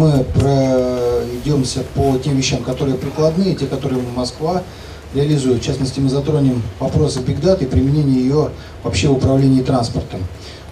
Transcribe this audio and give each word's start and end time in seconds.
Мы 0.00 0.24
пройдемся 0.34 1.80
по 1.94 2.16
тем 2.24 2.34
вещам, 2.38 2.62
которые 2.62 2.96
прикладные, 2.96 3.54
те, 3.54 3.66
которые 3.66 4.00
Москва 4.16 4.62
реализует. 5.12 5.60
В 5.60 5.62
частности, 5.62 6.00
мы 6.00 6.08
затронем 6.08 6.62
вопросы 6.78 7.18
Big 7.18 7.38
Data 7.42 7.62
и 7.62 7.66
применение 7.66 8.22
ее 8.22 8.48
вообще 8.82 9.08
в 9.08 9.12
управлении 9.12 9.60
транспортом. 9.60 10.20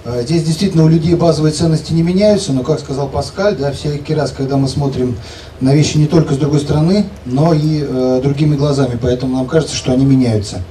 Э, 0.06 0.22
здесь 0.22 0.44
действительно 0.44 0.84
у 0.84 0.88
людей 0.88 1.14
базовые 1.14 1.52
ценности 1.52 1.92
не 1.92 2.02
меняются, 2.02 2.54
но, 2.54 2.62
как 2.62 2.80
сказал 2.80 3.06
Паскаль, 3.10 3.54
да, 3.54 3.70
всякий 3.70 4.14
раз, 4.14 4.32
когда 4.32 4.56
мы 4.56 4.66
смотрим 4.66 5.14
на 5.60 5.74
вещи 5.74 5.98
не 5.98 6.06
только 6.06 6.32
с 6.32 6.38
другой 6.38 6.60
стороны, 6.60 7.04
но 7.26 7.52
и 7.52 7.84
э, 7.86 8.20
другими 8.22 8.56
глазами, 8.56 8.98
поэтому 8.98 9.36
нам 9.36 9.46
кажется, 9.46 9.76
что 9.76 9.92
они 9.92 10.06
меняются. 10.06 10.62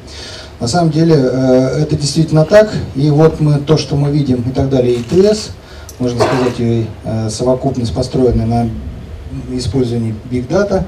На 0.60 0.68
самом 0.68 0.90
деле 0.90 1.14
э, 1.16 1.84
это 1.84 1.96
действительно 1.96 2.44
так, 2.44 2.74
и 2.96 3.12
вот 3.12 3.40
мы 3.40 3.60
то, 3.60 3.78
что 3.78 3.96
мы 3.96 4.10
видим 4.10 4.42
и 4.50 4.52
так 4.52 4.72
далее, 4.72 4.96
ИТС, 4.96 5.52
можно 6.00 6.20
сказать, 6.20 6.60
и 6.60 6.86
э, 7.04 7.30
совокупность, 7.30 7.94
построенная 7.94 8.46
на 8.46 8.70
использовании 9.58 10.16
Big 10.30 10.48
Data. 10.48 10.84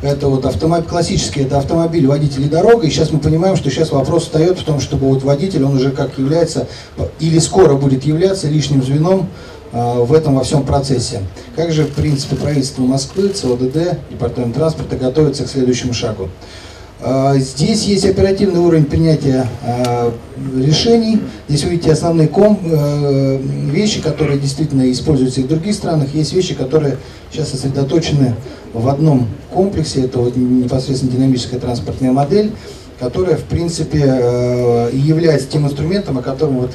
Это 0.00 0.26
вот 0.28 0.44
автомобиль, 0.44 0.88
классический, 0.88 1.42
это 1.42 1.58
автомобиль, 1.58 2.06
водитель 2.06 2.42
и 2.42 2.48
дорога. 2.48 2.86
И 2.86 2.90
сейчас 2.90 3.12
мы 3.12 3.20
понимаем, 3.20 3.56
что 3.56 3.70
сейчас 3.70 3.92
вопрос 3.92 4.24
встает 4.24 4.58
в 4.58 4.64
том, 4.64 4.80
чтобы 4.80 5.06
вот 5.08 5.22
водитель, 5.22 5.62
он 5.64 5.76
уже 5.76 5.92
как 5.92 6.18
является, 6.18 6.66
или 7.20 7.38
скоро 7.38 7.74
будет 7.74 8.04
являться 8.04 8.48
лишним 8.48 8.82
звеном 8.82 9.28
э, 9.72 10.00
в 10.00 10.12
этом 10.12 10.34
во 10.34 10.42
всем 10.42 10.64
процессе. 10.64 11.22
Как 11.54 11.72
же, 11.72 11.84
в 11.84 11.92
принципе, 11.92 12.34
правительство 12.34 12.82
Москвы, 12.82 13.28
ЦОДД, 13.28 13.98
Департамент 14.10 14.54
транспорта 14.54 14.96
готовится 14.96 15.44
к 15.44 15.48
следующему 15.48 15.92
шагу? 15.92 16.28
А, 17.04 17.36
здесь 17.36 17.82
есть 17.84 18.04
оперативный 18.04 18.60
уровень 18.60 18.84
принятия 18.84 19.46
а, 19.64 20.12
решений. 20.56 21.20
Здесь 21.48 21.64
вы 21.64 21.70
видите 21.70 21.92
основные 21.92 22.28
ком, 22.28 22.60
э, 22.64 23.38
вещи, 23.70 24.00
которые 24.00 24.38
действительно 24.38 24.90
используются 24.90 25.40
и 25.40 25.44
в 25.44 25.48
других 25.48 25.74
странах. 25.74 26.14
Есть 26.14 26.32
вещи, 26.32 26.54
которые 26.54 26.98
сейчас 27.30 27.50
сосредоточены 27.50 28.36
в 28.72 28.88
одном 28.88 29.28
комплексе. 29.52 30.02
Это 30.02 30.20
вот 30.20 30.36
непосредственно 30.36 31.12
динамическая 31.12 31.58
транспортная 31.58 32.12
модель, 32.12 32.52
которая, 33.00 33.36
в 33.36 33.44
принципе, 33.44 34.02
э, 34.04 34.90
является 34.92 35.48
тем 35.48 35.66
инструментом, 35.66 36.18
о 36.18 36.22
котором 36.22 36.60
вот 36.60 36.70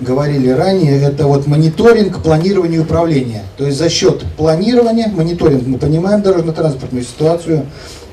говорили 0.00 0.50
ранее, 0.50 1.00
это 1.00 1.26
вот 1.26 1.46
мониторинг, 1.46 2.22
планирование 2.22 2.78
и 2.78 2.82
управление. 2.82 3.42
То 3.56 3.64
есть 3.66 3.78
за 3.78 3.88
счет 3.88 4.24
планирования, 4.36 5.08
мониторинг, 5.08 5.66
мы 5.66 5.78
понимаем 5.78 6.22
дорожно-транспортную 6.22 7.04
ситуацию, 7.04 7.66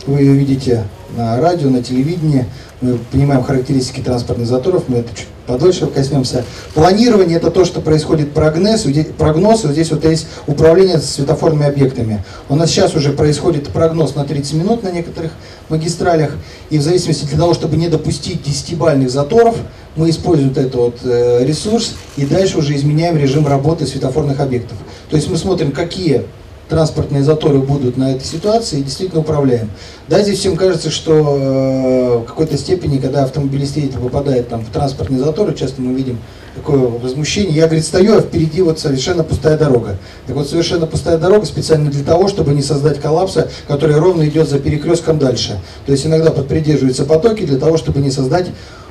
вы 0.07 0.19
ее 0.19 0.33
видите 0.33 0.83
на 1.15 1.39
радио, 1.39 1.69
на 1.69 1.83
телевидении, 1.83 2.45
мы 2.81 2.97
понимаем 3.11 3.43
характеристики 3.43 4.01
транспортных 4.01 4.47
заторов, 4.47 4.85
мы 4.87 4.97
это 4.97 5.15
чуть 5.15 5.27
подольше 5.45 5.87
коснемся. 5.87 6.43
Планирование– 6.73 7.37
это 7.39 7.51
то, 7.51 7.65
что 7.65 7.81
происходит 7.81 8.33
прогноз, 8.33 8.85
прогноз, 9.17 9.63
вот 9.63 9.73
здесь 9.73 9.91
вот 9.91 10.03
есть 10.03 10.27
управление 10.47 10.97
светофорными 10.99 11.65
объектами. 11.65 12.23
У 12.49 12.55
нас 12.55 12.69
сейчас 12.69 12.95
уже 12.95 13.11
происходит 13.11 13.69
прогноз 13.69 14.15
на 14.15 14.25
30 14.25 14.53
минут 14.53 14.83
на 14.83 14.91
некоторых 14.91 15.31
магистралях, 15.69 16.31
и 16.69 16.77
в 16.77 16.81
зависимости 16.81 17.25
для 17.25 17.37
того, 17.37 17.53
чтобы 17.53 17.77
не 17.77 17.87
допустить 17.87 18.41
10-бальных 18.45 19.09
заторов, 19.09 19.55
мы 19.95 20.09
используем 20.09 20.51
этот 20.51 20.75
вот 20.75 20.99
э, 21.03 21.45
ресурс 21.45 21.93
и 22.17 22.25
дальше 22.25 22.57
уже 22.57 22.75
изменяем 22.75 23.17
режим 23.17 23.47
работы 23.47 23.85
светофорных 23.85 24.39
объектов. 24.39 24.77
То 25.09 25.15
есть 25.15 25.29
мы 25.29 25.37
смотрим, 25.37 25.71
какие 25.71 26.23
транспортные 26.69 27.23
заторы 27.23 27.59
будут 27.59 27.97
на 27.97 28.13
этой 28.13 28.25
ситуации 28.25 28.79
и 28.79 28.83
действительно 28.83 29.21
управляем. 29.21 29.69
Да, 30.07 30.21
здесь 30.21 30.39
всем 30.39 30.55
кажется, 30.55 30.89
что 30.89 31.13
э, 31.13 32.17
в 32.19 32.23
какой-то 32.25 32.57
степени, 32.57 32.99
когда 32.99 33.23
автомобилист 33.23 33.77
едет, 33.77 33.99
попадает 33.99 34.49
там, 34.49 34.65
в 34.65 34.69
транспортные 34.69 35.19
заторы, 35.19 35.53
часто 35.53 35.81
мы 35.81 35.93
видим 35.93 36.19
такое 36.55 36.77
возмущение. 36.77 37.55
Я, 37.55 37.65
говорит, 37.65 37.85
стою, 37.85 38.17
а 38.17 38.21
впереди 38.21 38.61
вот 38.61 38.79
совершенно 38.79 39.23
пустая 39.23 39.57
дорога. 39.57 39.97
Так 40.27 40.35
вот, 40.35 40.49
совершенно 40.49 40.85
пустая 40.85 41.17
дорога 41.17 41.45
специально 41.45 41.89
для 41.89 42.03
того, 42.03 42.27
чтобы 42.27 42.53
не 42.53 42.61
создать 42.61 42.99
коллапса, 42.99 43.49
который 43.67 43.95
ровно 43.95 44.27
идет 44.27 44.49
за 44.49 44.59
перекрестком 44.59 45.19
дальше. 45.19 45.59
То 45.85 45.91
есть 45.91 46.05
иногда 46.05 46.31
подпридерживаются 46.31 47.05
потоки 47.05 47.45
для 47.45 47.57
того, 47.57 47.77
чтобы 47.77 47.99
не 47.99 48.11
создать 48.11 48.47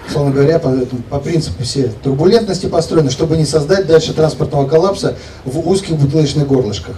условно 0.08 0.32
говоря, 0.32 0.58
по, 0.58 0.70
по 1.10 1.18
принципу 1.20 1.62
все 1.62 1.92
турбулентности 2.02 2.66
построены, 2.66 3.10
чтобы 3.10 3.36
не 3.36 3.44
создать 3.44 3.86
дальше 3.86 4.12
транспортного 4.12 4.66
коллапса 4.66 5.14
в 5.44 5.68
узких 5.68 5.96
бутылочных 5.96 6.46
горлышках. 6.46 6.96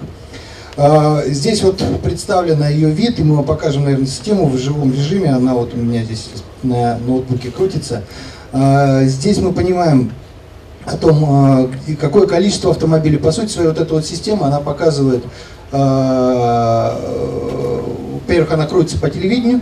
А, 0.76 1.22
здесь 1.26 1.62
вот 1.62 1.80
представлена 2.02 2.68
ее 2.68 2.90
вид, 2.90 3.20
и 3.20 3.22
мы 3.22 3.36
вам 3.36 3.44
покажем, 3.44 3.84
наверное, 3.84 4.06
систему 4.06 4.46
в 4.46 4.58
живом 4.58 4.92
режиме. 4.92 5.30
Она 5.30 5.54
вот 5.54 5.72
у 5.74 5.76
меня 5.76 6.02
здесь 6.02 6.30
на 6.62 6.98
ноутбуке 6.98 7.50
крутится. 7.50 8.02
А, 8.52 9.04
здесь 9.04 9.38
мы 9.38 9.52
понимаем 9.52 10.12
о 10.84 10.96
том, 10.96 11.24
а, 11.24 11.70
какое 12.00 12.26
количество 12.26 12.72
автомобилей. 12.72 13.18
По 13.18 13.30
сути 13.30 13.52
своей, 13.52 13.68
вот 13.68 13.78
эта 13.78 13.94
вот 13.94 14.04
система, 14.04 14.48
она 14.48 14.58
показывает, 14.60 15.22
во-первых, 15.70 16.92
она 18.52 18.66
крутится 18.66 18.98
по 18.98 19.08
телевидению, 19.10 19.60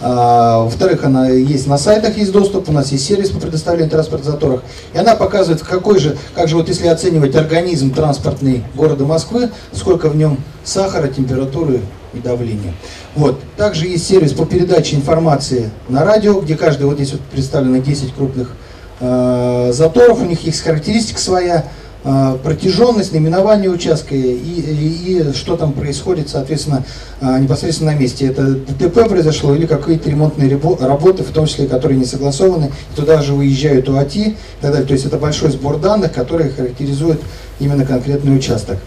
во-вторых, 0.00 1.04
она 1.04 1.28
есть 1.28 1.66
на 1.66 1.76
сайтах, 1.76 2.16
есть 2.16 2.30
доступ, 2.30 2.68
у 2.68 2.72
нас 2.72 2.92
есть 2.92 3.04
сервис 3.04 3.30
по 3.30 3.40
предоставлению 3.40 3.90
транспортных 3.90 4.32
заторов. 4.32 4.60
И 4.94 4.98
она 4.98 5.16
показывает, 5.16 5.62
какой 5.62 5.98
же, 5.98 6.16
как 6.34 6.48
же 6.48 6.56
вот 6.56 6.68
если 6.68 6.86
оценивать 6.86 7.34
организм 7.34 7.92
транспортный 7.92 8.62
города 8.74 9.04
Москвы, 9.04 9.50
сколько 9.72 10.08
в 10.08 10.16
нем 10.16 10.38
сахара, 10.62 11.08
температуры 11.08 11.80
и 12.14 12.18
давления. 12.18 12.74
Вот. 13.14 13.40
Также 13.56 13.86
есть 13.86 14.06
сервис 14.06 14.32
по 14.32 14.46
передаче 14.46 14.96
информации 14.96 15.70
на 15.88 16.04
радио, 16.04 16.40
где 16.40 16.56
каждый, 16.56 16.86
вот 16.86 16.96
здесь 16.96 17.12
вот 17.12 17.20
представлено 17.22 17.78
10 17.78 18.14
крупных 18.14 18.52
э, 19.00 19.70
заторов, 19.72 20.20
у 20.20 20.24
них 20.24 20.44
есть 20.44 20.60
характеристика 20.60 21.20
своя, 21.20 21.56
а, 21.56 21.64
протяженность, 22.02 23.12
наименование 23.12 23.70
участка 23.70 24.14
и, 24.14 24.20
и, 24.20 25.18
и 25.18 25.32
что 25.32 25.56
там 25.56 25.72
происходит, 25.72 26.28
соответственно, 26.28 26.84
а, 27.20 27.38
непосредственно 27.38 27.92
на 27.92 27.96
месте. 27.96 28.26
Это 28.26 28.54
ДТП 28.54 29.08
произошло 29.08 29.54
или 29.54 29.66
какие-то 29.66 30.08
ремонтные 30.08 30.48
работы, 30.80 31.24
в 31.24 31.30
том 31.32 31.46
числе, 31.46 31.66
которые 31.66 31.98
не 31.98 32.04
согласованы, 32.04 32.70
туда 32.94 33.20
же 33.20 33.34
выезжают 33.34 33.88
УАТИ 33.88 34.28
и 34.28 34.36
так 34.60 34.70
далее. 34.72 34.86
То 34.86 34.94
есть 34.94 35.06
это 35.06 35.18
большой 35.18 35.50
сбор 35.50 35.78
данных, 35.78 36.12
который 36.12 36.50
характеризует 36.50 37.20
именно 37.58 37.84
конкретный 37.84 38.36
участок. 38.36 38.78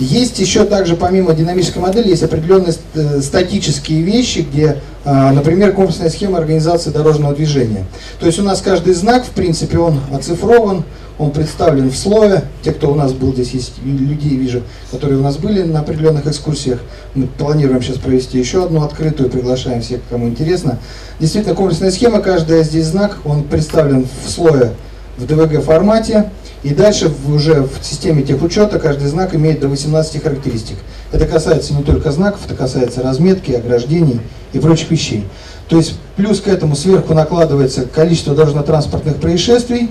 Есть 0.00 0.38
еще 0.38 0.64
также, 0.64 0.94
помимо 0.94 1.34
динамической 1.34 1.82
модели, 1.82 2.08
есть 2.08 2.22
определенные 2.22 2.72
э, 2.94 3.20
статические 3.20 4.02
вещи, 4.02 4.46
где, 4.48 4.80
например, 5.04 5.72
комплексная 5.72 6.08
схема 6.10 6.38
организации 6.38 6.90
дорожного 6.90 7.34
движения. 7.34 7.84
То 8.20 8.26
есть 8.26 8.38
у 8.38 8.42
нас 8.42 8.60
каждый 8.60 8.94
знак, 8.94 9.24
в 9.24 9.30
принципе, 9.30 9.78
он 9.78 9.98
оцифрован, 10.12 10.84
он 11.18 11.32
представлен 11.32 11.90
в 11.90 11.96
слое. 11.96 12.44
Те, 12.62 12.72
кто 12.72 12.92
у 12.92 12.94
нас 12.94 13.12
был, 13.12 13.32
здесь 13.32 13.50
есть 13.50 13.72
людей, 13.84 14.36
вижу, 14.36 14.62
которые 14.90 15.18
у 15.18 15.22
нас 15.22 15.36
были 15.36 15.62
на 15.62 15.80
определенных 15.80 16.26
экскурсиях. 16.26 16.80
Мы 17.14 17.26
планируем 17.26 17.82
сейчас 17.82 17.98
провести 17.98 18.38
еще 18.38 18.64
одну 18.64 18.82
открытую, 18.82 19.28
приглашаем 19.28 19.82
всех, 19.82 20.00
кому 20.08 20.28
интересно. 20.28 20.78
Действительно, 21.18 21.54
комплексная 21.54 21.90
схема, 21.90 22.20
каждый 22.20 22.62
здесь 22.62 22.86
знак, 22.86 23.18
он 23.24 23.42
представлен 23.42 24.06
в 24.24 24.30
слое 24.30 24.72
в 25.16 25.24
DVG 25.24 25.60
формате. 25.60 26.30
И 26.64 26.74
дальше 26.74 27.10
уже 27.28 27.62
в 27.62 27.84
системе 27.84 28.22
техучета 28.22 28.80
каждый 28.80 29.06
знак 29.06 29.34
имеет 29.34 29.60
до 29.60 29.68
18 29.68 30.20
характеристик. 30.22 30.76
Это 31.12 31.24
касается 31.24 31.72
не 31.72 31.84
только 31.84 32.10
знаков, 32.10 32.40
это 32.46 32.56
касается 32.56 33.00
разметки, 33.00 33.52
ограждений 33.52 34.20
и 34.52 34.58
прочих 34.58 34.90
вещей. 34.90 35.24
То 35.68 35.76
есть 35.76 35.94
плюс 36.16 36.40
к 36.40 36.48
этому 36.48 36.74
сверху 36.74 37.14
накладывается 37.14 37.82
количество 37.82 38.34
дорожно-транспортных 38.34 39.16
происшествий, 39.16 39.90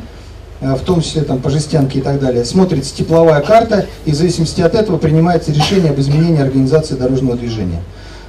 в 0.61 0.79
том 0.79 1.01
числе 1.01 1.21
там 1.23 1.39
по 1.39 1.49
жестянке 1.49 1.99
и 1.99 2.01
так 2.01 2.19
далее, 2.19 2.43
смотрится 2.45 2.95
тепловая 2.95 3.41
карта, 3.41 3.85
и 4.05 4.11
в 4.11 4.15
зависимости 4.15 4.61
от 4.61 4.75
этого 4.75 4.97
принимается 4.97 5.51
решение 5.51 5.91
об 5.91 5.99
изменении 5.99 6.41
организации 6.41 6.95
дорожного 6.95 7.37
движения. 7.37 7.81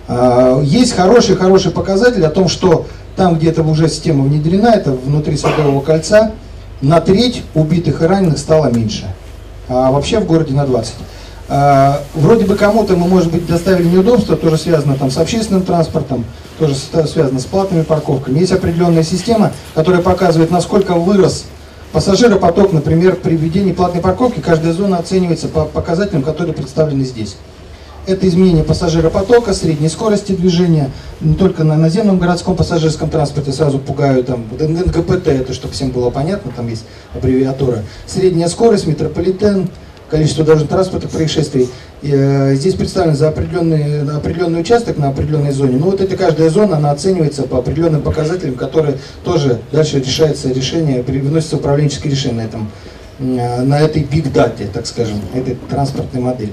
А, 0.08 0.60
есть 0.62 0.94
хороший-хороший 0.94 1.70
показатель 1.70 2.24
о 2.24 2.30
том, 2.30 2.48
что 2.48 2.86
там, 3.16 3.36
где 3.36 3.52
то 3.52 3.62
уже 3.62 3.88
система 3.88 4.24
внедрена, 4.24 4.68
это 4.68 4.92
внутри 4.92 5.36
Садового 5.36 5.80
кольца, 5.80 6.32
на 6.80 7.00
треть 7.00 7.42
убитых 7.54 8.02
и 8.02 8.06
раненых 8.06 8.38
стало 8.38 8.70
меньше. 8.70 9.06
А 9.68 9.90
вообще 9.90 10.20
в 10.20 10.26
городе 10.26 10.54
на 10.54 10.66
20. 10.66 10.94
А, 11.50 12.02
вроде 12.14 12.44
бы 12.44 12.56
кому-то 12.56 12.94
мы, 12.96 13.08
может 13.08 13.30
быть, 13.30 13.46
доставили 13.46 13.88
неудобства, 13.88 14.36
тоже 14.36 14.58
связано 14.58 14.96
там 14.96 15.10
с 15.10 15.18
общественным 15.18 15.62
транспортом, 15.62 16.24
тоже 16.58 16.74
связано 16.74 17.40
с 17.40 17.44
платными 17.44 17.82
парковками. 17.82 18.38
Есть 18.38 18.52
определенная 18.52 19.02
система, 19.02 19.52
которая 19.74 20.02
показывает, 20.02 20.50
насколько 20.50 20.94
вырос 20.94 21.46
Пассажиропоток, 21.92 22.72
например, 22.72 23.16
при 23.16 23.34
введении 23.34 23.72
платной 23.72 24.02
парковки, 24.02 24.40
каждая 24.40 24.74
зона 24.74 24.98
оценивается 24.98 25.48
по 25.48 25.64
показателям, 25.64 26.22
которые 26.22 26.54
представлены 26.54 27.04
здесь. 27.04 27.36
Это 28.06 28.28
изменение 28.28 28.62
пассажиропотока, 28.62 29.54
средней 29.54 29.88
скорости 29.88 30.32
движения, 30.32 30.90
не 31.20 31.34
только 31.34 31.64
на 31.64 31.76
наземном 31.76 32.18
городском 32.18 32.56
пассажирском 32.56 33.08
транспорте, 33.08 33.52
сразу 33.52 33.78
пугаю, 33.78 34.22
там, 34.22 34.44
НГПТ, 34.58 35.28
это 35.28 35.52
чтобы 35.54 35.74
всем 35.74 35.90
было 35.90 36.10
понятно, 36.10 36.52
там 36.54 36.68
есть 36.68 36.84
аббревиатура, 37.14 37.84
средняя 38.06 38.48
скорость, 38.48 38.86
метрополитен, 38.86 39.70
количество 40.10 40.44
дорожно-транспортных 40.44 41.10
происшествий. 41.10 41.68
Э, 42.00 42.54
здесь 42.54 42.74
представлен 42.74 43.16
за 43.16 43.28
определенный, 43.28 44.02
определенный 44.16 44.60
участок 44.60 44.98
на 44.98 45.08
определенной 45.08 45.50
зоне. 45.50 45.78
Но 45.78 45.86
вот 45.86 46.00
эта 46.00 46.16
каждая 46.16 46.48
зона, 46.48 46.76
она 46.76 46.92
оценивается 46.92 47.42
по 47.42 47.58
определенным 47.58 48.02
показателям, 48.02 48.54
которые 48.54 48.98
тоже 49.24 49.60
дальше 49.72 49.98
решается 49.98 50.48
решение, 50.52 51.02
выносится 51.02 51.56
управленческое 51.56 52.12
решение 52.12 52.44
на, 52.44 52.46
этом, 52.46 52.70
э, 53.18 53.62
на 53.62 53.80
этой 53.80 54.02
big 54.02 54.32
data, 54.32 54.68
так 54.72 54.86
скажем, 54.86 55.20
этой 55.34 55.56
транспортной 55.68 56.22
модели. 56.22 56.52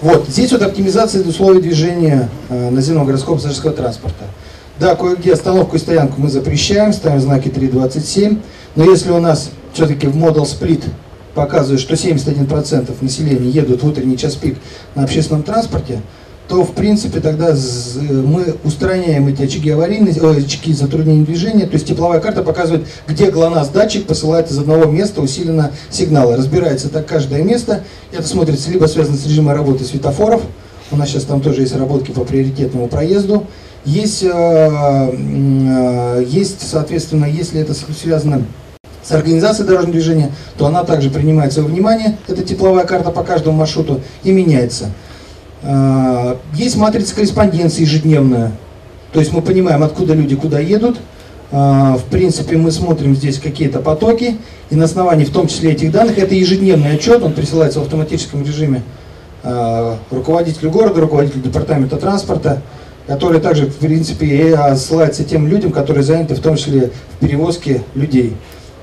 Вот, 0.00 0.26
здесь 0.28 0.50
вот 0.50 0.62
оптимизация 0.62 1.22
условий 1.24 1.60
движения 1.60 2.30
э, 2.48 2.70
наземного 2.70 3.04
городского 3.04 3.34
пассажирского 3.34 3.74
транспорта. 3.74 4.24
Да, 4.78 4.94
кое-где 4.94 5.34
остановку 5.34 5.76
и 5.76 5.78
стоянку 5.78 6.18
мы 6.18 6.30
запрещаем, 6.30 6.94
ставим 6.94 7.20
знаки 7.20 7.48
3.27, 7.48 8.38
но 8.76 8.90
если 8.90 9.10
у 9.10 9.20
нас 9.20 9.50
все-таки 9.74 10.06
в 10.06 10.16
Model 10.16 10.44
Split 10.44 10.84
показывает, 11.34 11.80
что 11.80 11.94
71% 11.94 12.90
населения 13.00 13.48
едут 13.48 13.82
в 13.82 13.86
утренний 13.86 14.18
час 14.18 14.34
пик 14.34 14.56
на 14.94 15.04
общественном 15.04 15.42
транспорте, 15.42 16.00
то 16.50 16.64
в 16.64 16.72
принципе 16.72 17.20
тогда 17.20 17.54
мы 18.10 18.56
устраняем 18.64 19.28
эти 19.28 19.42
очаги 19.42 19.70
аварийности, 19.70 20.18
о, 20.18 20.30
очаги 20.30 20.72
затруднения 20.72 21.24
движения, 21.24 21.64
то 21.64 21.74
есть 21.74 21.86
тепловая 21.86 22.18
карта 22.18 22.42
показывает, 22.42 22.86
где 23.06 23.30
ГЛОНАСС 23.30 23.68
датчик 23.68 24.04
посылает 24.06 24.50
из 24.50 24.58
одного 24.58 24.86
места 24.86 25.20
усиленно 25.20 25.70
сигналы. 25.90 26.36
Разбирается 26.36 26.88
так 26.88 27.06
каждое 27.06 27.44
место, 27.44 27.84
это 28.12 28.26
смотрится 28.26 28.68
либо 28.72 28.86
связано 28.86 29.16
с 29.16 29.24
режимом 29.26 29.54
работы 29.54 29.84
светофоров, 29.84 30.42
у 30.90 30.96
нас 30.96 31.08
сейчас 31.08 31.22
там 31.22 31.40
тоже 31.40 31.60
есть 31.60 31.76
работки 31.76 32.10
по 32.10 32.24
приоритетному 32.24 32.88
проезду, 32.88 33.46
есть, 33.84 34.24
э, 34.24 34.28
э, 34.28 36.24
есть 36.26 36.68
соответственно, 36.68 37.26
если 37.26 37.60
это 37.60 37.74
связано 37.74 38.44
с 39.10 39.12
организацией 39.12 39.66
дорожного 39.66 39.92
движения, 39.92 40.30
то 40.56 40.66
она 40.66 40.84
также 40.84 41.10
принимается 41.10 41.62
во 41.62 41.68
внимание, 41.68 42.16
эта 42.28 42.42
тепловая 42.42 42.86
карта 42.86 43.10
по 43.10 43.24
каждому 43.24 43.58
маршруту, 43.58 44.00
и 44.22 44.30
меняется. 44.30 44.90
А, 45.62 46.38
есть 46.54 46.76
матрица 46.76 47.14
корреспонденции 47.14 47.82
ежедневная, 47.82 48.52
то 49.12 49.18
есть 49.18 49.32
мы 49.32 49.42
понимаем, 49.42 49.82
откуда 49.82 50.14
люди 50.14 50.36
куда 50.36 50.60
едут. 50.60 50.98
А, 51.50 51.96
в 51.96 52.04
принципе, 52.04 52.56
мы 52.56 52.70
смотрим 52.70 53.16
здесь 53.16 53.40
какие-то 53.40 53.80
потоки, 53.80 54.36
и 54.70 54.76
на 54.76 54.84
основании 54.84 55.24
в 55.24 55.32
том 55.32 55.48
числе 55.48 55.72
этих 55.72 55.90
данных, 55.90 56.16
это 56.18 56.36
ежедневный 56.36 56.92
отчет, 56.92 57.20
он 57.24 57.32
присылается 57.32 57.80
в 57.80 57.82
автоматическом 57.82 58.44
режиме 58.44 58.82
а, 59.42 59.98
руководителю 60.12 60.70
города, 60.70 61.00
руководителю 61.00 61.42
департамента 61.42 61.96
транспорта, 61.96 62.62
который 63.08 63.40
также, 63.40 63.66
в 63.66 63.74
принципе, 63.78 64.56
ссылается 64.76 65.24
тем 65.24 65.48
людям, 65.48 65.72
которые 65.72 66.04
заняты 66.04 66.36
в 66.36 66.40
том 66.40 66.54
числе 66.54 66.92
в 67.16 67.18
перевозке 67.18 67.82
людей. 67.96 68.36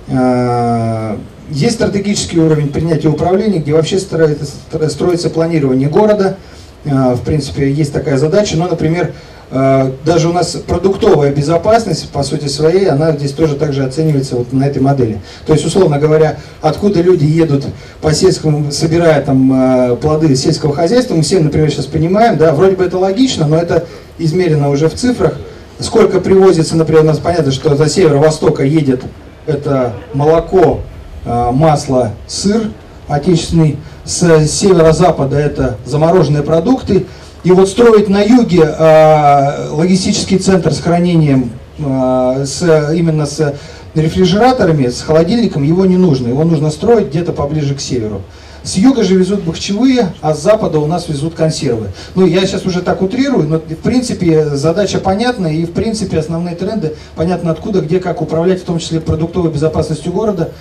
Есть 0.09 1.75
стратегический 1.75 2.39
уровень 2.39 2.69
принятия 2.69 3.07
управления, 3.07 3.59
где 3.59 3.73
вообще 3.73 3.99
строится 3.99 5.29
планирование 5.29 5.89
города, 5.89 6.37
а, 6.85 7.15
в 7.15 7.21
принципе, 7.21 7.71
есть 7.71 7.93
такая 7.93 8.17
задача. 8.17 8.57
Но, 8.57 8.67
например, 8.67 9.13
а, 9.49 9.93
даже 10.05 10.29
у 10.29 10.33
нас 10.33 10.57
продуктовая 10.67 11.31
безопасность, 11.33 12.09
по 12.09 12.23
сути 12.23 12.47
своей, 12.47 12.87
она 12.87 13.13
здесь 13.13 13.31
тоже 13.31 13.55
также 13.55 13.85
оценивается 13.85 14.35
вот 14.35 14.51
на 14.51 14.65
этой 14.65 14.81
модели. 14.81 15.21
То 15.45 15.53
есть, 15.53 15.65
условно 15.65 15.99
говоря, 15.99 16.37
откуда 16.61 17.01
люди 17.01 17.25
едут 17.25 17.65
по 18.01 18.13
сельскому, 18.13 18.71
собирая 18.71 19.21
там 19.21 19.97
плоды 20.01 20.35
сельского 20.35 20.73
хозяйства, 20.73 21.15
мы 21.15 21.21
все, 21.21 21.39
например, 21.39 21.71
сейчас 21.71 21.85
понимаем, 21.85 22.37
да, 22.37 22.53
вроде 22.53 22.75
бы 22.75 22.83
это 22.83 22.97
логично, 22.97 23.47
но 23.47 23.57
это 23.57 23.85
измерено 24.17 24.69
уже 24.69 24.89
в 24.89 24.95
цифрах. 24.95 25.37
Сколько 25.79 26.19
привозится, 26.19 26.75
например, 26.75 27.03
у 27.03 27.07
нас 27.07 27.19
понятно, 27.19 27.51
что 27.51 27.75
за 27.75 27.87
северо-востока 27.87 28.63
едет 28.63 29.03
это 29.47 29.93
молоко, 30.13 30.81
масло, 31.25 32.11
сыр 32.27 32.71
отечественный, 33.07 33.77
с 34.03 34.47
северо-запада 34.47 35.37
это 35.37 35.77
замороженные 35.85 36.43
продукты. 36.43 37.05
И 37.43 37.51
вот 37.51 37.69
строить 37.69 38.09
на 38.09 38.21
юге 38.21 38.63
э, 38.63 39.69
логистический 39.71 40.37
центр 40.37 40.73
с 40.73 40.79
хранением, 40.79 41.51
э, 41.79 42.43
с, 42.45 42.91
именно 42.93 43.25
с 43.25 43.55
рефрижераторами, 43.95 44.87
с 44.87 45.01
холодильником, 45.01 45.63
его 45.63 45.85
не 45.85 45.97
нужно. 45.97 46.27
Его 46.27 46.43
нужно 46.43 46.69
строить 46.71 47.07
где-то 47.07 47.31
поближе 47.31 47.75
к 47.75 47.79
северу. 47.79 48.21
С 48.67 48.75
юга 48.75 49.01
же 49.05 49.15
везут 49.15 49.43
бахчевые, 49.43 50.09
а 50.19 50.33
с 50.33 50.43
запада 50.43 50.79
у 50.79 50.87
нас 50.87 51.07
везут 51.07 51.35
консервы. 51.35 51.87
Ну, 52.15 52.25
я 52.25 52.45
сейчас 52.45 52.65
уже 52.65 52.81
так 52.81 53.01
утрирую, 53.01 53.47
но 53.47 53.59
в 53.59 53.77
принципе 53.77 54.43
задача 54.57 54.99
понятна, 54.99 55.47
и 55.47 55.63
в 55.63 55.71
принципе 55.71 56.19
основные 56.19 56.53
тренды 56.53 56.93
понятно 57.15 57.51
откуда, 57.51 57.79
где, 57.79 58.01
как 58.01 58.21
управлять, 58.21 58.61
в 58.61 58.65
том 58.65 58.79
числе 58.79 58.99
продуктовой 58.99 59.51
безопасностью 59.51 60.11
города 60.11 60.51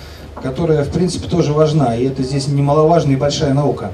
которая, 0.41 0.83
в 0.83 0.89
принципе, 0.89 1.27
тоже 1.27 1.51
важна, 1.51 1.95
и 1.95 2.05
это 2.05 2.21
здесь 2.21 2.47
немаловажная 2.47 3.15
и 3.15 3.17
большая 3.17 3.55
наука. 3.55 3.91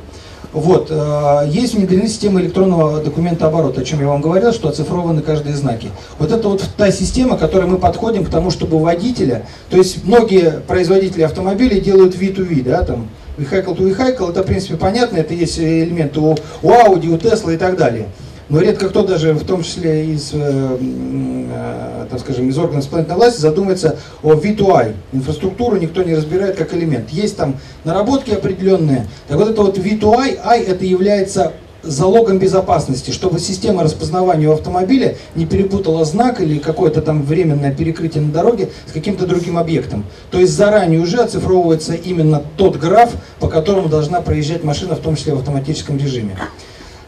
Вот, 0.52 0.88
э, 0.90 1.48
есть 1.48 1.74
внедрены 1.74 2.10
системы 2.10 2.42
электронного 2.42 3.02
документа 3.02 3.48
оборота, 3.48 3.80
о 3.80 3.84
чем 3.86 4.02
я 4.02 4.08
вам 4.08 4.22
говорил, 4.22 4.52
что 4.52 4.68
оцифрованы 4.68 5.22
каждые 5.22 5.56
знаки. 5.56 5.90
Вот 6.20 6.34
это 6.34 6.50
вот 6.50 6.62
та 6.76 6.92
система, 6.92 7.38
к 7.38 7.40
которой 7.40 7.66
мы 7.66 7.78
подходим 7.78 8.26
к 8.26 8.30
тому, 8.30 8.52
чтобы 8.52 8.78
водителя, 8.78 9.46
то 9.70 9.78
есть 9.78 10.04
многие 10.04 10.62
производители 10.68 11.22
автомобилей 11.22 11.80
делают 11.80 12.16
V2V, 12.16 12.64
да, 12.64 12.84
там, 12.84 13.08
vehicle 13.38 13.76
to 13.76 13.96
vehicle, 13.96 14.30
это, 14.30 14.44
в 14.44 14.46
принципе, 14.46 14.76
понятно, 14.76 15.18
это 15.18 15.34
есть 15.34 15.60
элементы 15.60 16.20
у, 16.20 16.36
у 16.62 16.70
Audi, 16.70 17.08
у 17.08 17.18
Tesla 17.18 17.54
и 17.54 17.58
так 17.58 17.78
далее. 17.78 18.08
Но 18.50 18.60
редко 18.60 18.90
кто 18.90 19.04
даже, 19.04 19.34
в 19.34 19.46
том 19.46 19.64
числе 19.64 20.06
из, 20.06 20.32
э, 20.34 20.78
э, 20.80 22.06
так 22.10 22.20
скажем, 22.20 22.50
из 22.50 22.58
органов 22.58 22.84
исполнительной 22.84 23.18
власти, 23.18 23.40
задумается 23.40 23.98
о 24.22 24.34
V2I. 24.34 24.94
Инфраструктуру 25.14 25.78
никто 25.78 26.04
не 26.04 26.14
разбирает 26.14 26.58
как 26.58 26.74
элемент. 26.74 27.10
Есть 27.10 27.38
там 27.38 27.56
наработки 27.84 28.32
определенные. 28.32 29.08
Так 29.28 29.38
вот 29.38 29.50
это 29.50 29.62
вот 29.62 29.78
V2I, 29.78 30.40
I 30.44 30.62
это 30.62 30.86
является 30.86 31.54
залогом 31.84 32.40
безопасности, 32.40 33.12
чтобы 33.12 33.40
система 33.40 33.84
распознавания 33.84 34.52
автомобиля 34.52 35.18
не 35.36 35.46
перепутала 35.46 36.06
знак 36.06 36.42
или 36.42 36.58
какое-то 36.60 37.02
там 37.02 37.24
временное 37.24 37.74
перекрытие 37.74 38.24
на 38.24 38.32
дороге 38.32 38.70
с 38.88 38.92
каким-то 38.92 39.28
другим 39.28 39.58
объектом. 39.58 40.06
То 40.32 40.40
есть 40.40 40.54
заранее 40.54 41.02
уже 41.02 41.18
оцифровывается 41.18 41.94
именно 41.94 42.42
тот 42.58 42.78
граф, 42.78 43.12
по 43.40 43.48
которому 43.48 43.90
должна 43.90 44.22
проезжать 44.22 44.64
машина, 44.64 44.96
в 44.96 45.00
том 45.00 45.16
числе 45.16 45.34
в 45.34 45.40
автоматическом 45.40 45.98
режиме. 45.98 46.38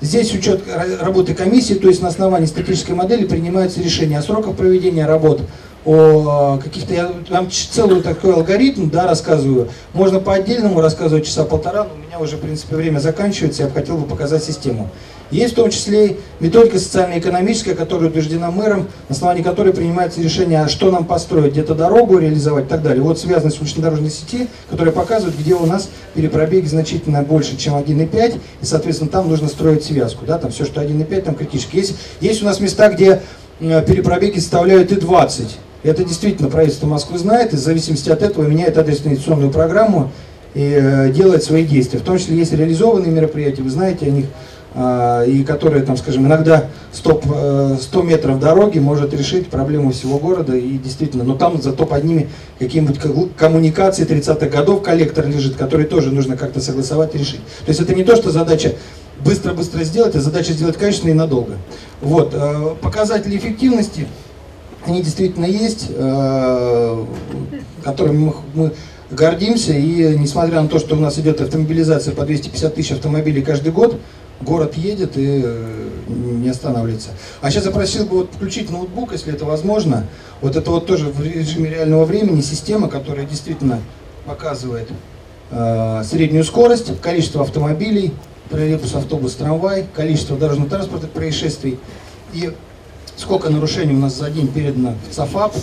Здесь 0.02 0.34
учет 0.34 0.62
работы 1.00 1.34
комиссии, 1.34 1.74
то 1.74 1.88
есть 1.88 2.02
на 2.02 2.10
основании 2.10 2.46
статической 2.46 2.94
модели 2.96 3.26
принимаются 3.26 3.82
решения 3.82 4.20
о 4.20 4.22
сроках 4.22 4.56
проведения 4.56 5.06
работ, 5.06 5.42
о 5.86 6.58
каких-то, 6.58 6.94
я 6.94 7.12
вам 7.30 7.50
целую 7.52 8.02
такой 8.02 8.34
алгоритм, 8.34 8.90
да, 8.90 9.08
рассказываю. 9.08 9.70
Можно 9.94 10.20
по 10.20 10.34
отдельному 10.34 10.82
рассказывать 10.82 11.26
часа 11.26 11.46
полтора, 11.46 11.84
но 11.84 11.94
у 11.94 11.98
меня 11.98 12.20
уже, 12.20 12.38
в 12.38 12.40
принципе, 12.40 12.76
время 12.76 13.00
заканчивается, 13.00 13.64
я 13.64 13.70
бы 13.70 13.76
хотел 13.76 13.98
бы 13.98 14.08
показать 14.08 14.44
систему. 14.44 14.90
Есть 15.32 15.54
в 15.54 15.56
том 15.56 15.72
числе 15.72 16.18
методика 16.40 16.78
социально-экономическая, 16.78 17.74
которая 17.74 18.10
утверждена 18.10 18.52
мэром, 18.52 18.88
на 19.10 19.16
основании 19.16 19.42
которой 19.42 19.74
принимается 19.74 20.22
решение, 20.22 20.62
а 20.62 20.70
что 20.70 20.92
нам 20.92 21.06
построить, 21.06 21.54
где-то 21.54 21.74
дорогу 21.74 22.20
реализовать 22.20 22.66
и 22.66 22.68
так 22.68 22.84
далее. 22.84 23.02
Вот 23.02 23.20
связано 23.20 23.52
с 23.52 23.60
улично-дорожной 23.60 24.12
сети, 24.12 24.48
которая 24.70 24.94
показывает, 24.94 25.38
где 25.38 25.56
у 25.56 25.66
нас 25.66 25.90
перепробег 26.14 26.68
значительно 26.68 27.24
больше, 27.24 27.58
чем 27.58 27.76
1,5, 27.76 28.40
и, 28.62 28.66
соответственно, 28.66 29.10
там 29.10 29.28
нужно 29.28 29.48
строить 29.48 29.84
связку. 29.84 30.26
Да, 30.26 30.38
там 30.38 30.52
все, 30.52 30.64
что 30.64 30.82
1,5, 30.82 31.22
там 31.22 31.36
критически. 31.36 31.78
Есть, 31.78 31.96
есть 32.22 32.44
у 32.44 32.46
нас 32.46 32.60
места, 32.60 32.90
где 32.90 33.22
э, 33.60 33.84
перепробеги 33.86 34.38
составляют 34.38 34.92
и 34.92 34.96
20. 34.96 35.58
Это 35.86 36.04
действительно 36.04 36.50
правительство 36.50 36.88
Москвы 36.88 37.20
знает, 37.20 37.54
и 37.54 37.58
в 37.58 37.60
зависимости 37.60 38.10
от 38.10 38.24
этого 38.24 38.48
меняет 38.48 38.78
адресную 38.78 39.52
программу 39.52 40.12
и 40.56 40.74
э, 40.82 41.12
делает 41.12 41.44
свои 41.44 41.64
действия. 41.64 42.00
В 42.00 42.04
том 42.04 42.18
числе 42.18 42.38
есть 42.38 42.54
реализованные 42.54 43.12
мероприятия, 43.12 43.62
вы 43.62 43.70
знаете 43.70 44.08
о 44.08 44.10
них, 44.10 44.26
а, 44.74 45.24
и 45.24 45.44
которые, 45.44 45.84
там, 45.84 45.96
скажем, 45.96 46.26
иногда 46.26 46.66
100, 46.92 47.78
100 47.80 48.02
э, 48.02 48.04
метров 48.04 48.40
дороги 48.40 48.80
может 48.80 49.14
решить 49.14 49.48
проблему 49.48 49.92
всего 49.92 50.18
города, 50.18 50.56
и 50.56 50.78
действительно, 50.80 51.24
но 51.24 51.36
там 51.36 51.62
зато 51.62 51.86
под 51.86 52.04
ними 52.04 52.30
какие-нибудь 52.58 53.00
коммуникации 53.38 54.08
30-х 54.08 54.48
годов, 54.48 54.82
коллектор 54.82 55.28
лежит, 55.28 55.56
который 55.56 55.86
тоже 55.86 56.12
нужно 56.12 56.36
как-то 56.36 56.62
согласовать 56.62 57.14
и 57.14 57.20
решить. 57.20 57.42
То 57.66 57.70
есть 57.70 57.80
это 57.80 57.94
не 57.94 58.04
то, 58.04 58.16
что 58.16 58.32
задача 58.32 58.74
быстро-быстро 59.24 59.84
сделать, 59.84 60.16
а 60.16 60.20
задача 60.20 60.52
сделать 60.52 60.78
качественно 60.78 61.12
и 61.12 61.14
надолго. 61.14 61.54
Вот, 62.02 62.32
э, 62.34 62.76
показатели 62.82 63.38
эффективности, 63.38 64.08
они 64.86 65.02
действительно 65.02 65.46
есть, 65.46 65.88
э, 65.90 67.06
которыми 67.84 68.34
мы, 68.54 68.72
гордимся, 69.12 69.74
и 69.74 70.18
несмотря 70.18 70.62
на 70.62 70.68
то, 70.68 70.80
что 70.80 70.96
у 70.96 71.00
нас 71.00 71.18
идет 71.20 71.42
автомобилизация 71.42 72.14
по 72.14 72.26
250 72.26 72.76
тысяч 72.76 72.92
автомобилей 72.92 73.42
каждый 73.42 73.72
год, 73.72 74.00
город 74.42 74.76
едет 74.76 75.18
и 75.18 75.42
э, 75.44 75.86
не 76.08 76.50
останавливается. 76.50 77.10
А 77.42 77.50
сейчас 77.50 77.66
я 77.66 77.72
просил 77.72 78.06
бы 78.06 78.18
вот 78.18 78.32
включить 78.34 78.70
ноутбук, 78.70 79.12
если 79.12 79.34
это 79.34 79.46
возможно. 79.46 80.06
Вот 80.42 80.56
это 80.56 80.70
вот 80.72 80.86
тоже 80.86 81.06
в 81.06 81.22
режиме 81.22 81.70
реального 81.70 82.06
времени 82.06 82.42
система, 82.42 82.90
которая 82.90 83.26
действительно 83.26 83.80
показывает 84.26 84.90
э, 85.52 86.04
среднюю 86.04 86.44
скорость, 86.44 87.00
количество 87.02 87.44
автомобилей, 87.44 88.14
троллейбус, 88.50 88.96
автобус, 88.96 89.34
трамвай, 89.36 89.86
количество 89.94 90.38
дорожно-транспортных 90.38 91.12
происшествий 91.12 91.80
и 92.34 92.52
сколько 93.18 93.50
нарушений 93.50 93.94
у 93.94 94.00
нас 94.00 94.16
за 94.16 94.30
день 94.30 94.48
передано 94.48 94.96
в 95.10 95.14
ЦАФАП 95.14 95.56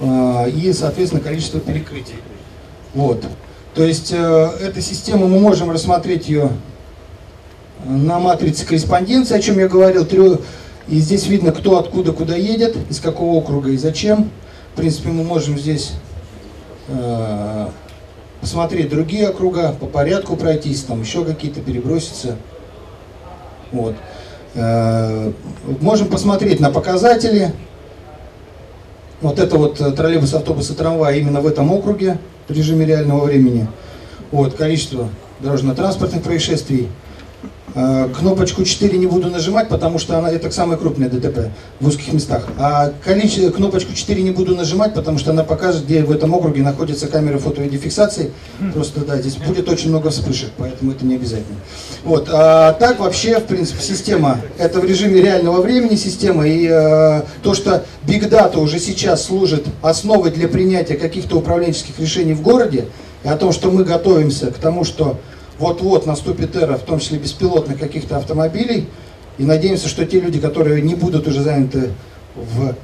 э, 0.00 0.50
и, 0.50 0.72
соответственно, 0.72 1.22
количество 1.22 1.60
перекрытий. 1.60 2.16
Вот. 2.94 3.24
То 3.74 3.84
есть 3.84 4.12
э, 4.12 4.50
эта 4.60 4.80
система, 4.80 5.26
мы 5.26 5.40
можем 5.40 5.70
рассмотреть 5.70 6.28
ее 6.28 6.50
на 7.84 8.18
матрице 8.18 8.66
корреспонденции, 8.66 9.36
о 9.36 9.40
чем 9.40 9.58
я 9.58 9.68
говорил, 9.68 10.06
и 10.88 10.98
здесь 10.98 11.26
видно, 11.26 11.52
кто 11.52 11.78
откуда 11.78 12.12
куда 12.12 12.36
едет, 12.36 12.76
из 12.90 13.00
какого 13.00 13.36
округа 13.36 13.70
и 13.70 13.76
зачем. 13.76 14.30
В 14.72 14.76
принципе, 14.76 15.10
мы 15.10 15.24
можем 15.24 15.58
здесь 15.58 15.92
э, 16.88 17.68
посмотреть 18.40 18.88
другие 18.90 19.28
округа, 19.30 19.72
по 19.78 19.86
порядку 19.86 20.36
пройтись, 20.36 20.82
там 20.82 21.00
еще 21.00 21.24
какие-то 21.24 21.60
переброситься. 21.60 22.36
Вот. 23.70 23.94
Э, 24.54 25.32
можем 25.80 26.08
посмотреть 26.08 26.60
на 26.60 26.70
показатели. 26.70 27.52
Вот 29.20 29.38
это 29.38 29.56
вот 29.56 29.80
э, 29.80 29.92
троллейбус, 29.92 30.34
автобус 30.34 30.70
и 30.70 30.74
трамвай 30.74 31.20
именно 31.20 31.40
в 31.40 31.46
этом 31.46 31.72
округе 31.72 32.18
в 32.48 32.52
режиме 32.52 32.84
реального 32.84 33.24
времени. 33.24 33.66
Вот, 34.30 34.54
количество 34.54 35.08
дорожно-транспортных 35.40 36.22
происшествий. 36.22 36.88
Э, 37.74 38.08
кнопочку 38.14 38.64
4 38.64 38.98
не 38.98 39.06
буду 39.06 39.30
нажимать, 39.30 39.68
потому 39.68 39.98
что 39.98 40.18
она 40.18 40.30
это 40.30 40.50
самое 40.50 40.78
крупное 40.78 41.08
ДТП 41.08 41.50
в 41.80 41.88
узких 41.88 42.12
местах. 42.12 42.46
А 42.58 42.92
количество, 43.02 43.50
кнопочку 43.50 43.94
4 43.94 44.22
не 44.22 44.30
буду 44.30 44.54
нажимать, 44.54 44.92
потому 44.92 45.18
что 45.18 45.30
она 45.30 45.42
покажет, 45.42 45.84
где 45.84 46.02
в 46.02 46.10
этом 46.10 46.34
округе 46.34 46.62
находятся 46.62 47.06
камеры 47.06 47.38
фото-видеофиксации. 47.38 48.32
Просто 48.74 49.00
да, 49.00 49.16
здесь 49.18 49.36
будет 49.36 49.68
очень 49.70 49.88
много 49.88 50.10
вспышек, 50.10 50.50
поэтому 50.58 50.92
это 50.92 51.06
не 51.06 51.14
обязательно. 51.14 51.56
Вот. 52.04 52.28
А 52.30 52.74
так 52.74 53.00
вообще, 53.00 53.38
в 53.38 53.44
принципе, 53.44 53.82
система, 53.82 54.38
это 54.58 54.80
в 54.80 54.84
режиме 54.84 55.22
реального 55.22 55.62
времени 55.62 55.96
система, 55.96 56.46
и 56.46 56.68
э, 56.70 57.22
то, 57.42 57.54
что 57.54 57.84
Big 58.06 58.28
Data 58.28 58.58
уже 58.58 58.78
сейчас 58.80 59.24
служит 59.24 59.64
основой 59.80 60.30
для 60.30 60.48
принятия 60.48 60.94
каких-то 60.94 61.38
управленческих 61.38 61.98
решений 61.98 62.34
в 62.34 62.42
городе, 62.42 62.86
и 63.24 63.28
о 63.28 63.36
том, 63.36 63.52
что 63.52 63.70
мы 63.70 63.84
готовимся 63.84 64.46
к 64.50 64.56
тому, 64.56 64.84
что 64.84 65.18
вот-вот 65.58 66.06
наступит 66.06 66.56
эра, 66.56 66.76
в 66.76 66.82
том 66.82 66.98
числе 66.98 67.18
беспилотных 67.18 67.78
каких-то 67.78 68.16
автомобилей, 68.16 68.88
и 69.38 69.44
надеемся, 69.44 69.88
что 69.88 70.04
те 70.04 70.20
люди, 70.20 70.40
которые 70.40 70.82
не 70.82 70.94
будут 70.94 71.26
уже 71.26 71.42
заняты 71.42 71.90
в 72.34 72.74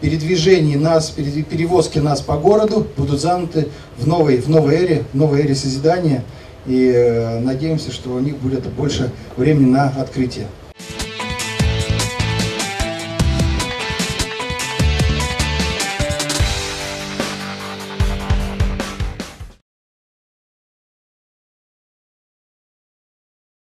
передвижении 0.00 0.76
нас, 0.76 1.10
перевозке 1.10 2.00
нас 2.00 2.20
по 2.20 2.36
городу, 2.36 2.86
будут 2.96 3.20
заняты 3.20 3.68
в 3.96 4.06
новой, 4.06 4.38
в 4.38 4.48
новой 4.48 4.76
эре, 4.76 5.04
в 5.12 5.16
новой 5.16 5.42
эре 5.42 5.54
созидания, 5.54 6.24
и 6.66 6.92
э, 6.94 7.40
надеемся, 7.40 7.92
что 7.92 8.10
у 8.10 8.20
них 8.20 8.36
будет 8.36 8.66
больше 8.68 9.10
времени 9.36 9.70
на 9.70 9.88
открытие. 9.88 10.46